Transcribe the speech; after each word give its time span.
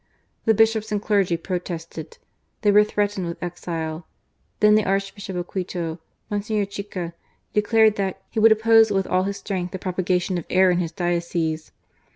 The 0.45 0.55
Bishops 0.55 0.91
and 0.91 0.99
clergy 0.99 1.37
protested; 1.37 2.17
they 2.61 2.71
were 2.71 2.83
threatened 2.83 3.27
with 3.27 3.37
exile; 3.43 4.07
then 4.59 4.73
the 4.73 4.83
Archbishop 4.83 5.35
of 5.35 5.45
Quito, 5.45 5.99
Mgr. 6.31 6.65
Cb6ca, 6.67 7.13
declared 7.53 7.97
that" 7.97 8.19
he 8.31 8.39
would 8.39 8.51
oppose 8.51 8.89
with 8.89 9.05
all 9.05 9.25
his 9.25 9.37
strength 9.37 9.73
the 9.73 9.77
propagation 9.77 10.39
of 10.39 10.45
error 10.49 10.71
in 10.71 10.79
his 10.79 10.91
diocese." 10.91 11.71